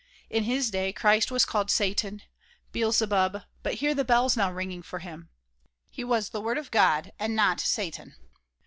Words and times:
In 0.31 0.45
his 0.45 0.71
day 0.71 0.91
Christ 0.91 1.29
was 1.29 1.45
called 1.45 1.69
satan, 1.69 2.23
beclzebub, 2.73 3.43
but 3.61 3.75
hear 3.75 3.93
the 3.93 4.03
bells 4.03 4.35
now 4.35 4.51
ringing 4.51 4.81
for 4.81 4.97
him! 4.97 5.29
He 5.91 6.03
was 6.03 6.29
the 6.29 6.41
Word 6.41 6.57
of 6.57 6.71
God 6.71 7.11
and 7.19 7.35
not 7.35 7.59
satan. 7.59 8.15